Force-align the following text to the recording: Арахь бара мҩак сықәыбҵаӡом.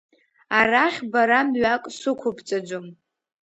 Арахь 0.57 0.99
бара 1.11 1.39
мҩак 1.49 1.83
сықәыбҵаӡом. 1.97 2.87